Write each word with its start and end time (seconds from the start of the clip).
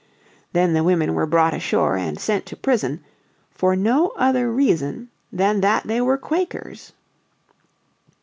Then 0.53 0.73
the 0.73 0.83
women 0.83 1.13
were 1.13 1.27
brought 1.27 1.53
ashore 1.53 1.95
and 1.95 2.19
sent 2.19 2.47
to 2.47 2.55
prison, 2.55 3.05
for 3.51 3.75
no 3.75 4.13
other 4.17 4.51
reason 4.51 5.09
than 5.31 5.61
that 5.61 5.85
they 5.85 6.01
were 6.01 6.17
Quakers. 6.17 6.93